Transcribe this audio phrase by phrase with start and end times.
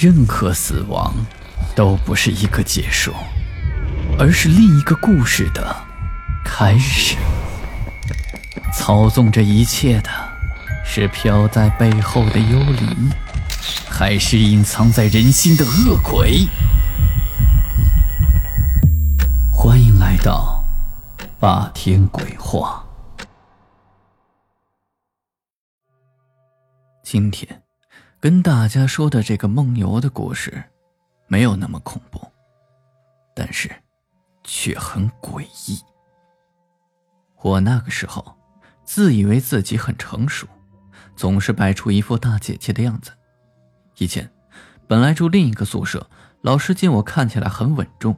[0.00, 1.12] 任何死亡
[1.76, 3.12] 都不是一个结束，
[4.18, 5.76] 而是另一个故事的
[6.42, 7.18] 开始。
[8.72, 10.08] 操纵这一切的
[10.82, 13.10] 是飘在背后的幽灵，
[13.90, 16.48] 还是隐藏在人心的恶鬼？
[19.52, 20.64] 欢迎来到
[21.38, 22.82] 霸天鬼话。
[27.02, 27.62] 今天
[28.20, 30.62] 跟大家说的这个梦游的故事，
[31.26, 32.20] 没有那么恐怖，
[33.34, 33.70] 但是
[34.44, 35.80] 却很诡异。
[37.40, 38.36] 我那个时候
[38.84, 40.46] 自以为自己很成熟，
[41.16, 43.10] 总是摆出一副大姐姐的样子。
[43.96, 44.30] 以前
[44.86, 46.06] 本来住另一个宿舍，
[46.42, 48.14] 老师见我看起来很稳重，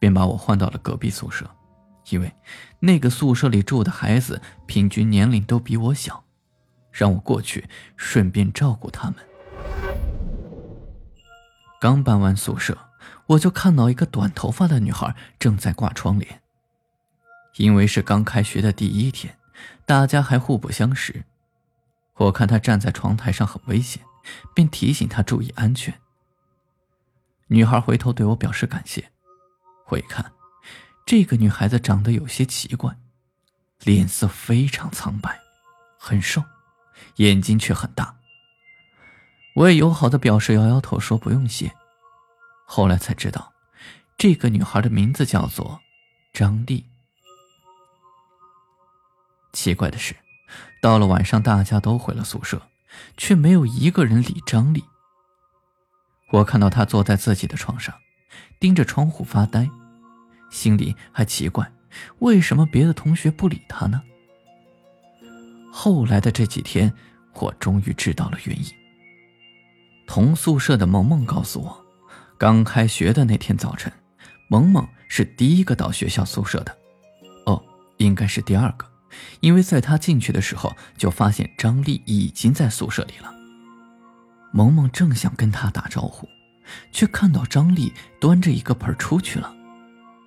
[0.00, 1.48] 便把我换到了隔壁宿舍，
[2.08, 2.32] 因为
[2.80, 6.24] 那个宿舍里住的孩子平均年龄都比我小。
[6.90, 9.16] 让我过去，顺便照顾他们。
[11.84, 12.78] 刚搬完宿舍，
[13.26, 16.40] 我就看到一个短头发的女孩正在挂窗帘。
[17.56, 19.36] 因为是刚开学的第一天，
[19.84, 21.26] 大家还互不相识。
[22.14, 24.02] 我看她站在窗台上很危险，
[24.54, 26.00] 便提醒她注意安全。
[27.48, 29.12] 女孩回头对我表示感谢。
[29.88, 30.32] 我一看，
[31.04, 32.96] 这个女孩子长得有些奇怪，
[33.80, 35.38] 脸色非常苍白，
[35.98, 36.42] 很瘦。
[37.16, 38.16] 眼睛却很大。
[39.54, 41.72] 我也友好的表示摇摇头，说不用谢。
[42.66, 43.52] 后来才知道，
[44.18, 45.80] 这个女孩的名字叫做
[46.32, 46.84] 张丽。
[49.52, 50.16] 奇怪的是，
[50.82, 52.60] 到了晚上，大家都回了宿舍，
[53.16, 54.82] 却没有一个人理张丽。
[56.32, 57.94] 我看到她坐在自己的床上，
[58.58, 59.70] 盯着窗户发呆，
[60.50, 61.70] 心里还奇怪，
[62.18, 64.02] 为什么别的同学不理她呢？
[65.72, 66.92] 后来的这几天，
[67.34, 68.83] 我终于知道了原因。
[70.06, 71.84] 同宿舍的萌萌告诉我，
[72.38, 73.92] 刚开学的那天早晨，
[74.48, 76.76] 萌萌是第一个到学校宿舍的，
[77.46, 77.62] 哦，
[77.96, 78.86] 应该是第二个，
[79.40, 83.32] 因为在他进去的时候就发现张丽已经在宿舍里了。
[84.52, 86.28] 萌萌正想跟他打招呼，
[86.92, 89.52] 却看到张丽端着一个盆出去了。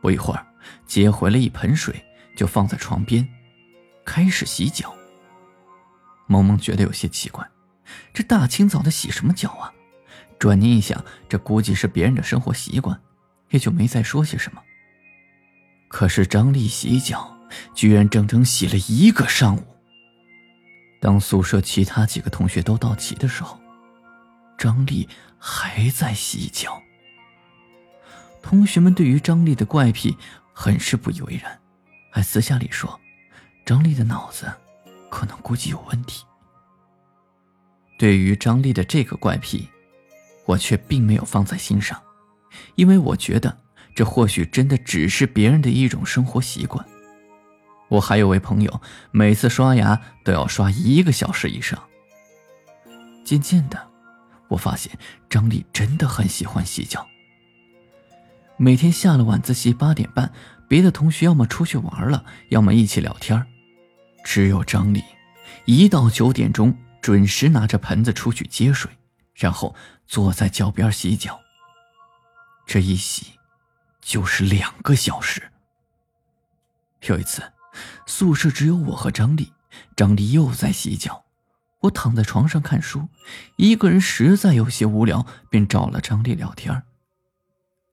[0.00, 0.46] 不一会儿，
[0.86, 2.04] 接回了一盆水，
[2.36, 3.28] 就放在床边，
[4.04, 4.92] 开始洗脚。
[6.26, 7.48] 萌萌觉得有些奇怪，
[8.12, 9.72] 这大清早的洗什么脚啊？
[10.38, 13.00] 转念一想，这估计是别人的生活习惯，
[13.50, 14.62] 也就没再说些什么。
[15.88, 17.36] 可是张丽洗脚
[17.74, 19.62] 居然整整洗了一个上午。
[21.00, 23.58] 当宿舍其他几个同学都到齐的时候，
[24.56, 26.82] 张丽还在洗脚。
[28.42, 30.16] 同学们对于张丽的怪癖
[30.52, 31.58] 很是不以为然，
[32.10, 33.00] 还私下里说，
[33.64, 34.46] 张丽的脑子。
[35.10, 36.24] 可能估计有问题。
[37.98, 39.68] 对于张丽的这个怪癖，
[40.46, 42.00] 我却并没有放在心上，
[42.76, 43.58] 因为我觉得
[43.94, 46.86] 这或许真的只是别人的一种生活习惯。
[47.88, 51.82] 我还有位朋友，每次刷牙都要刷一个小时以上。
[53.24, 53.88] 渐渐的，
[54.48, 54.92] 我发现
[55.28, 57.06] 张丽真的很喜欢洗脚。
[58.56, 60.32] 每天下了晚自习八点半，
[60.68, 63.44] 别的同学要么出去玩了，要么一起聊天
[64.24, 65.02] 只有张丽，
[65.64, 68.90] 一到九点钟准时拿着盆子出去接水，
[69.34, 69.74] 然后
[70.06, 71.40] 坐在脚边洗脚。
[72.66, 73.38] 这一洗，
[74.00, 75.50] 就是两个小时。
[77.02, 77.42] 有一次，
[78.06, 79.52] 宿舍只有我和张丽，
[79.96, 81.24] 张丽又在洗脚，
[81.80, 83.08] 我躺在床上看书，
[83.56, 86.82] 一个人实在有些无聊，便找了张丽聊天。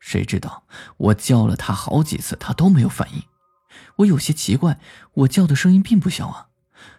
[0.00, 0.64] 谁知道
[0.96, 3.22] 我叫了她好几次，她都没有反应。
[3.96, 4.78] 我有些奇怪，
[5.12, 6.48] 我叫的声音并不小啊，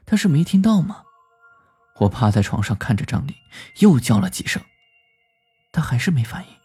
[0.05, 1.03] 他是没听到吗？
[1.99, 3.35] 我趴在床上看着张丽，
[3.79, 4.61] 又叫了几声，
[5.71, 6.55] 他还是没反应。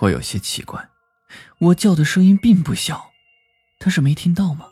[0.00, 0.88] 我有些奇怪，
[1.58, 3.10] 我叫的声音并不小，
[3.78, 4.66] 他是没听到吗？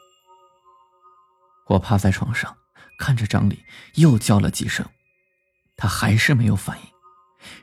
[1.69, 2.57] 我趴在床上
[2.99, 3.65] 看着张丽，
[3.95, 4.87] 又叫了几声，
[5.77, 6.85] 他还是没有反应。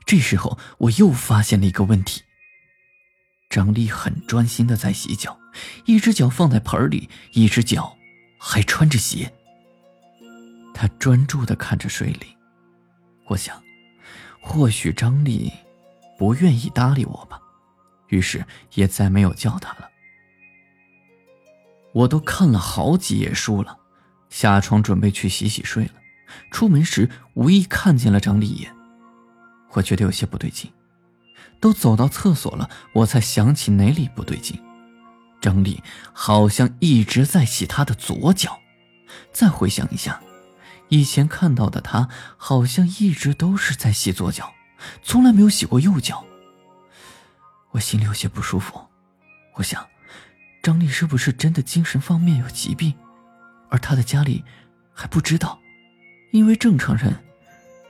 [0.06, 2.24] 这时候我又发现了一个问题。
[3.50, 5.40] 张丽很专心的在洗脚，
[5.86, 7.96] 一只脚放在盆里，一只脚
[8.40, 9.32] 还穿着鞋。
[10.74, 12.36] 他专注的看着水里，
[13.28, 13.62] 我想，
[14.42, 15.52] 或许张丽
[16.18, 17.40] 不愿意搭理我吧，
[18.08, 19.90] 于是也再没有叫她了。
[21.94, 23.78] 我都看了好几页书了，
[24.30, 25.94] 下床准备去洗洗睡了。
[26.52, 28.76] 出门时无意看见了张丽一眼，
[29.74, 30.72] 我觉得有些不对劲。
[31.60, 34.60] 都走到厕所了，我才想起哪里不对劲。
[35.40, 35.82] 张丽
[36.12, 38.60] 好像一直在洗她的左脚。
[39.32, 40.20] 再回想一下，
[40.90, 42.08] 以前看到的她
[42.38, 44.54] 好像一直都是在洗左脚，
[45.02, 46.24] 从来没有洗过右脚。
[47.72, 48.80] 我心里有些不舒服，
[49.56, 49.86] 我想，
[50.62, 52.94] 张丽是不是真的精神方面有疾病，
[53.70, 54.44] 而她的家里
[54.94, 55.60] 还不知道？
[56.32, 57.24] 因为正常人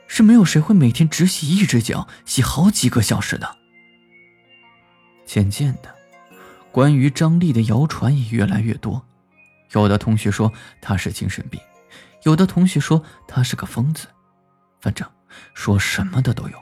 [0.08, 3.58] 是没有谁会每天只洗一只脚，洗好几个小时的。
[5.26, 5.94] 渐渐的，
[6.72, 9.06] 关于张丽的谣传也越来越多，
[9.72, 10.52] 有的同学说
[10.82, 11.60] 她是精神病，
[12.24, 14.08] 有的同学说他是个疯子，
[14.82, 15.10] 反正
[15.54, 16.58] 说什么的都有。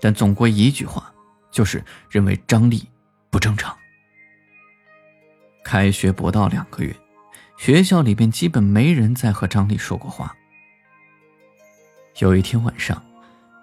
[0.00, 1.12] 但总归一句话，
[1.50, 2.88] 就是认为张丽
[3.30, 3.76] 不正常。
[5.64, 6.94] 开学不到两个月，
[7.56, 10.36] 学校里边基本没人再和张丽说过话。
[12.18, 13.02] 有一天晚上，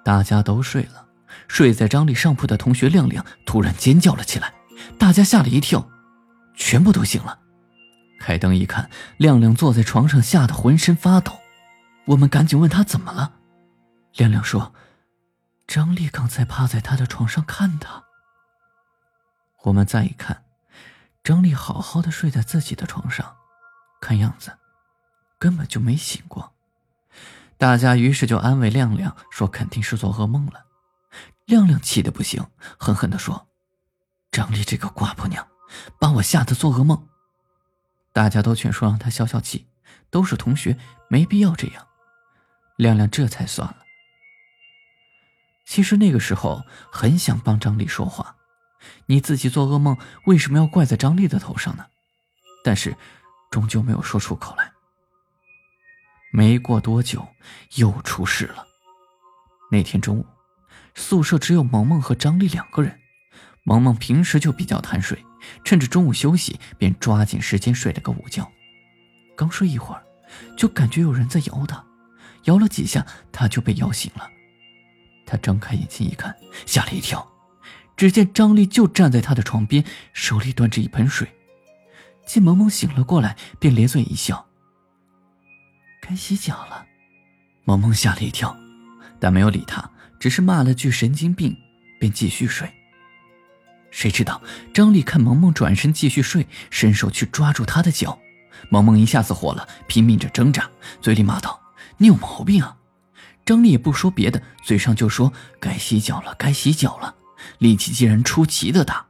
[0.04, 1.07] 大家都睡了。
[1.48, 4.54] 睡在张丽上铺的同学亮亮突然尖叫了起来，
[4.98, 5.89] 大家吓了一跳，
[6.56, 7.39] 全部都醒了。
[8.23, 11.41] 开灯一看，亮亮坐在床上，吓得浑身发抖。
[12.05, 13.33] 我们赶紧问他怎么了，
[14.13, 14.73] 亮亮说
[15.67, 18.01] ：“张丽刚才趴在他的床上看他。”
[19.63, 20.45] 我们再一看，
[21.21, 23.35] 张丽好好的睡在自己的床上，
[23.99, 24.53] 看样子
[25.37, 26.53] 根本就没醒过。
[27.57, 30.63] 大家于是就安慰亮亮说：“肯定是做噩梦了。”
[31.45, 32.45] 亮亮气得不行，
[32.79, 33.49] 狠狠地说
[34.31, 35.45] ：“张丽这个瓜婆娘，
[35.99, 37.05] 把我吓得做噩梦。”
[38.13, 39.68] 大家都劝说让他消消气，
[40.10, 40.77] 都是同学，
[41.10, 41.88] 没必要这样。
[42.77, 43.77] 亮亮这才算了。
[45.65, 48.36] 其实那个时候很想帮张丽说话，
[49.07, 51.86] 你自己做噩梦，为什么要怪在张丽的头上呢？
[52.63, 52.95] 但是，
[53.51, 54.71] 终究没有说出口来。
[56.31, 57.27] 没过多久，
[57.75, 58.66] 又出事了。
[59.71, 60.25] 那天中午。
[60.95, 63.00] 宿舍只有萌萌和张丽两个人。
[63.63, 65.25] 萌萌平时就比较贪睡，
[65.63, 68.51] 趁着中午休息，便抓紧时间睡了个午觉。
[69.36, 70.04] 刚睡一会儿，
[70.57, 71.84] 就感觉有人在摇他，
[72.45, 74.30] 摇了几下，他就被摇醒了。
[75.25, 76.36] 他睁开眼睛一看，
[76.66, 77.28] 吓了一跳，
[77.95, 81.28] 只见张丽就站在他的床边，手里端着一盆水。
[82.25, 84.48] 见萌萌醒了过来，便咧嘴一笑
[86.01, 86.86] ：“该洗脚了。”
[87.66, 88.56] 萌萌吓了一跳，
[89.19, 89.90] 但没有理他。
[90.19, 91.54] 只是骂了句“神经病”，
[92.00, 92.72] 便继续睡。
[93.94, 94.42] 谁知道
[94.74, 98.18] 张丽看萌萌转身继续睡，伸手去抓住她的脚，
[98.69, 100.68] 萌萌一下子火了，拼命着挣扎，
[101.00, 101.62] 嘴里骂道
[101.98, 102.75] ：“你有毛病啊！”
[103.45, 105.31] 张丽也不说别的，嘴上就说
[105.62, 107.13] ：“该洗脚了，该洗脚了。”
[107.60, 109.06] 力气竟然出奇的大，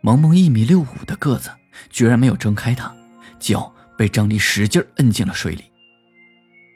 [0.00, 1.50] 萌萌一米六五的个子，
[1.90, 2.92] 居然没有挣开她，
[3.38, 5.64] 脚被张丽使劲摁进了水里。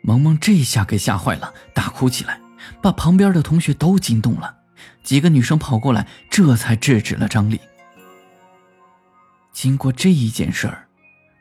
[0.03, 2.41] 萌萌这下给吓坏了，大哭起来。
[2.83, 4.55] 把旁边的同学都惊动了，
[5.09, 7.59] 几个女生跑过来，这才制止了张丽。
[9.55, 10.87] 经过这一件事儿，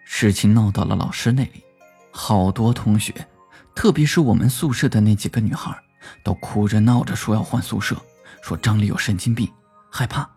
[0.05, 1.61] 事情闹到了老师那里，
[2.09, 3.27] 好多同学，
[3.75, 5.77] 特别是我们宿舍的那几个女孩，
[6.23, 8.01] 都哭着闹着说要换宿舍，
[8.41, 9.51] 说张丽有神经病，
[9.91, 10.29] 害怕。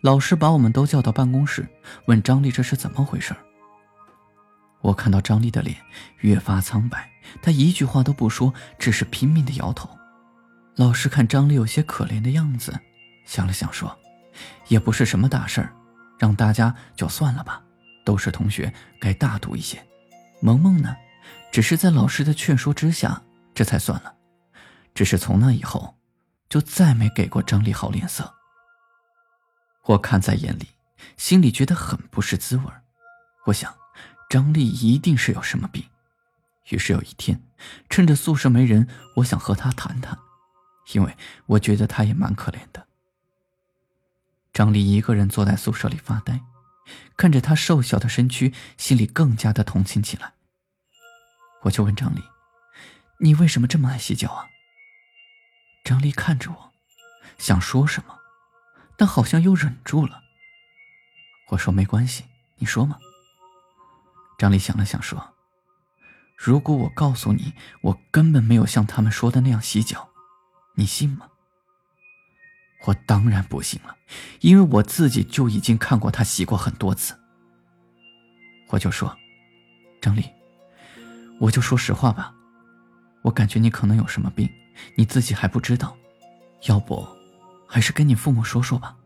[0.00, 1.68] 老师把我们都叫到办公室，
[2.06, 3.34] 问张丽这是怎么回事。
[4.80, 5.76] 我看到张丽的脸
[6.18, 7.10] 越发苍白，
[7.42, 9.90] 她一句话都不说，只是拼命的摇头。
[10.80, 12.80] 老师看张丽有些可怜的样子，
[13.26, 13.94] 想了想说
[14.68, 15.76] ：“也不是什么大事儿，
[16.18, 17.62] 让大家就算了吧，
[18.02, 19.86] 都是同学，该大度一些。”
[20.40, 20.96] 萌萌呢，
[21.52, 23.22] 只是在老师的劝说之下，
[23.52, 24.14] 这才算了。
[24.94, 25.98] 只是从那以后，
[26.48, 28.32] 就再没给过张丽好脸色。
[29.84, 30.66] 我看在眼里，
[31.18, 32.64] 心里觉得很不是滋味
[33.44, 33.70] 我想。
[34.30, 35.84] 张丽一定是有什么病，
[36.70, 37.38] 于是有一天，
[37.90, 40.18] 趁着宿舍没人，我想和她谈谈，
[40.92, 41.16] 因为
[41.46, 42.86] 我觉得他也蛮可怜的。
[44.52, 46.40] 张丽一个人坐在宿舍里发呆，
[47.16, 50.32] 看着他瘦小的身躯，心里更加的同情起来。
[51.62, 52.22] 我就问张丽
[53.20, 54.48] ：“你为什么这么爱洗脚啊？”
[55.84, 56.72] 张丽看着我，
[57.38, 58.18] 想说什么，
[58.96, 60.22] 但好像又忍住了。
[61.50, 62.24] 我说：“没关系，
[62.56, 62.98] 你说嘛。”
[64.38, 65.34] 张丽想了想说
[66.36, 70.09] ：“如果我告诉你，我根本没有像他们说的那样洗脚，
[70.74, 71.26] 你信吗？”
[72.86, 73.94] 我当然不信了，
[74.40, 77.14] 因为我自己就已经看过他洗过很多次。
[78.68, 79.14] 我就说
[80.00, 80.24] ：“张丽，
[81.38, 82.32] 我就说实话吧，
[83.22, 84.48] 我感觉你可能有什么病，
[84.94, 85.94] 你自己还不知道，
[86.68, 87.06] 要不，
[87.68, 88.96] 还是跟你父母说说吧。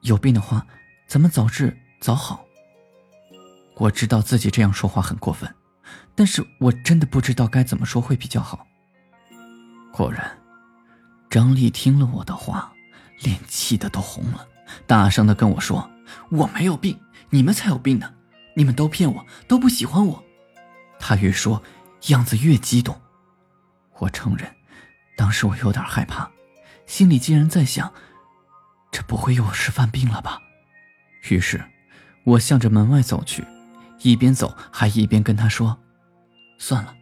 [0.00, 0.66] 有病的话，
[1.06, 2.44] 咱们早治早好。”
[3.76, 5.54] 我知道自己这样说话很过分，
[6.14, 8.66] 但是我真的不知道该怎么说会比较好。
[9.92, 10.36] 果然，
[11.34, 12.72] 张丽听了我的话，
[13.18, 14.46] 脸气得都红了，
[14.86, 15.90] 大声的跟我说
[16.30, 16.96] ：“我没有病，
[17.30, 18.14] 你们才有病呢！
[18.54, 20.24] 你们都骗我，都不喜欢我。”
[20.96, 21.60] 她越说，
[22.06, 23.00] 样子越激动。
[23.98, 24.48] 我承认，
[25.16, 26.30] 当时我有点害怕，
[26.86, 27.92] 心里竟然在想：
[28.92, 30.38] 这不会又是犯病了吧？
[31.28, 31.60] 于是，
[32.22, 33.44] 我向着门外走去，
[34.02, 35.76] 一边走还一边跟他说
[36.60, 36.94] ：“算了，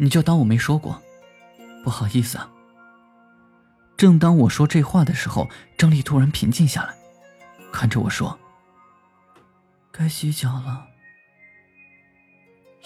[0.00, 1.00] 你就当我没说过，
[1.84, 2.48] 不好意思啊。”
[4.02, 6.92] 正当我说这话的时候，张丽突然平静下来，
[7.72, 8.36] 看着我说
[9.94, 10.88] ：“该洗脚了。”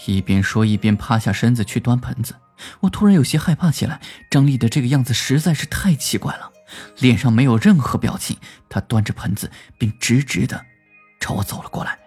[0.07, 2.37] 一边说一边趴下身子去端盆子。
[2.81, 3.99] 我突然有些害怕起来，
[4.31, 6.53] 张丽的这个样子实在是太奇怪了，
[6.99, 8.37] 脸上没有任何表情。
[8.69, 10.67] 她端着盆子，并直直的
[11.19, 11.99] 朝我走了过来，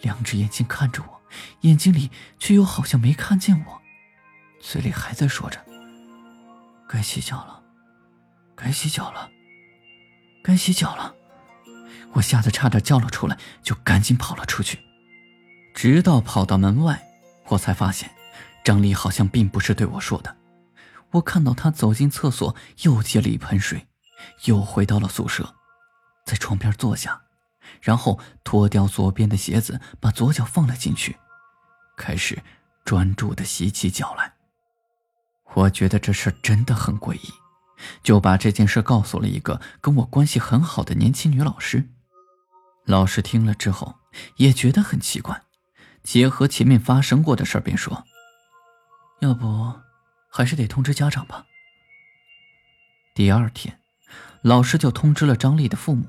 [0.00, 1.20] 两只眼睛看着我，
[1.60, 3.80] 眼睛里却又好像没看见我，
[4.60, 5.64] 嘴里还在说着
[6.90, 7.59] ：“该洗脚了，
[8.62, 9.30] 该洗脚了，
[10.42, 11.14] 该洗脚了。”
[12.14, 14.80] 我吓得差点叫了出来，就赶紧跑了出去，
[15.74, 17.00] 直到跑到门外，
[17.46, 18.10] 我才发现。
[18.62, 20.36] 张丽好像并不是对我说的，
[21.12, 23.86] 我看到她走进厕所，又接了一盆水，
[24.44, 25.54] 又回到了宿舍，
[26.26, 27.22] 在床边坐下，
[27.80, 31.16] 然后脱掉左边的鞋子，把左脚放了进去，
[31.96, 32.42] 开始
[32.84, 34.34] 专注的洗起脚来。
[35.54, 37.32] 我觉得这事真的很诡异，
[38.02, 41.88] 就把这件事告诉了一个跟我关系很好的年轻女老师。
[42.84, 43.96] 老师听了之后
[44.36, 45.42] 也觉得很奇怪，
[46.02, 48.04] 结合前面发生过的事儿便说。
[49.20, 49.74] 要不，
[50.30, 51.44] 还是得通知家长吧。
[53.14, 53.78] 第二天，
[54.42, 56.06] 老师就通知了张丽的父母。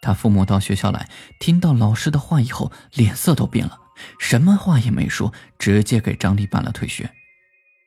[0.00, 1.08] 他父母到学校来，
[1.40, 3.80] 听到老师的话以后，脸色都变了，
[4.20, 7.12] 什么话也没说，直接给张丽办了退学。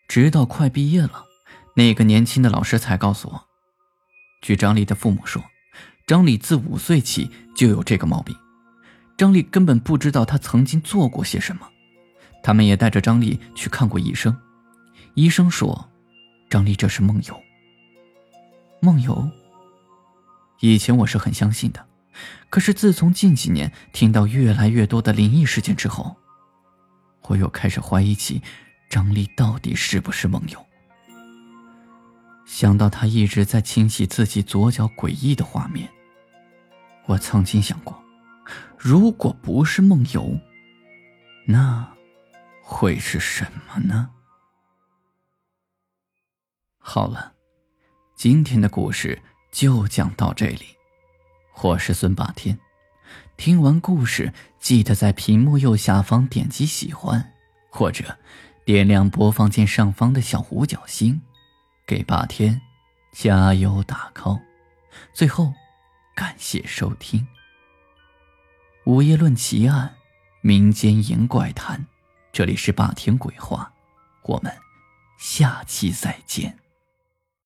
[0.09, 1.25] 直到快毕业了，
[1.79, 3.45] 那个年轻的老师才告诉我，
[4.41, 5.41] 据张丽的父母说，
[6.05, 8.35] 张丽自五岁起就有这个毛病，
[9.17, 11.65] 张丽根本不知道她曾经做过些什么。
[12.43, 14.37] 他们也带着张丽去看过医生，
[15.13, 15.89] 医生说，
[16.49, 17.41] 张丽这是梦游。
[18.81, 19.31] 梦游。
[20.59, 21.87] 以前我是很相信的，
[22.49, 26.17] 可是自从近几年听到越来越多的灵异事件之后，
[27.29, 28.41] 我又开始怀疑起
[28.89, 30.65] 张丽到底是不是梦游。
[32.49, 35.87] 想到他一直在清洗自己左脚诡异的画面，
[37.05, 38.03] 我曾经想过，
[38.75, 40.35] 如果不是梦游，
[41.45, 41.87] 那……
[42.63, 44.09] 会是什么呢？
[46.79, 47.33] 好了，
[48.15, 50.65] 今天的故事就讲到这里。
[51.61, 52.57] 我是孙霸天，
[53.37, 57.33] 听完故事记得在屏幕右下方点击喜欢，
[57.69, 58.17] 或者
[58.65, 61.21] 点亮播放键上方的小五角星，
[61.89, 62.61] 给霸天
[63.11, 64.39] 加油打 call。
[65.11, 65.51] 最后，
[66.15, 67.19] 感谢收听
[68.85, 69.87] 《午夜论奇案》，
[70.41, 71.83] 民间言怪谈。
[72.31, 73.73] 这里是霸天鬼话，
[74.21, 74.55] 我们
[75.17, 76.59] 下期再见。